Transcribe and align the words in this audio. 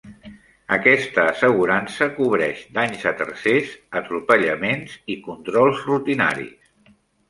Aquesta 0.77 1.25
assegurança 1.33 2.07
cobreix 2.17 2.65
danys 2.79 3.07
a 3.13 3.15
tercers, 3.23 3.79
atropellaments 4.05 5.01
i 5.19 5.23
controls 5.33 5.89
rutinaris. 5.95 6.73